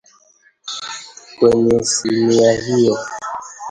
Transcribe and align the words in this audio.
Kwenye 1.37 1.77
sinia 1.91 2.51
hiyo 2.61 2.95